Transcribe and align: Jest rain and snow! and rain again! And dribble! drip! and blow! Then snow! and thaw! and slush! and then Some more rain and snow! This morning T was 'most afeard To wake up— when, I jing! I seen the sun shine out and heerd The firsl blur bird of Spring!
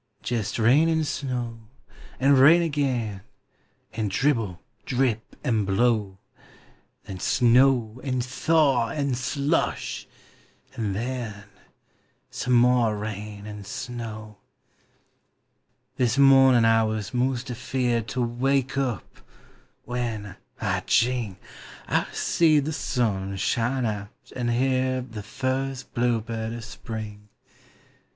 Jest 0.23 0.57
rain 0.57 0.89
and 0.89 1.05
snow! 1.05 1.59
and 2.19 2.39
rain 2.39 2.63
again! 2.63 3.21
And 3.93 4.09
dribble! 4.09 4.59
drip! 4.83 5.35
and 5.43 5.63
blow! 5.63 6.17
Then 7.03 7.19
snow! 7.19 8.01
and 8.03 8.25
thaw! 8.25 8.87
and 8.89 9.15
slush! 9.15 10.07
and 10.73 10.95
then 10.95 11.43
Some 12.31 12.53
more 12.55 12.97
rain 12.97 13.45
and 13.45 13.63
snow! 13.67 14.39
This 15.97 16.17
morning 16.17 16.63
T 16.63 16.87
was 16.87 17.13
'most 17.13 17.51
afeard 17.51 18.07
To 18.07 18.23
wake 18.23 18.79
up— 18.79 19.19
when, 19.85 20.35
I 20.59 20.81
jing! 20.87 21.37
I 21.87 22.07
seen 22.11 22.63
the 22.63 22.73
sun 22.73 23.37
shine 23.37 23.85
out 23.85 24.31
and 24.35 24.49
heerd 24.49 25.11
The 25.11 25.21
firsl 25.21 25.85
blur 25.93 26.19
bird 26.21 26.53
of 26.53 26.65
Spring! 26.65 27.29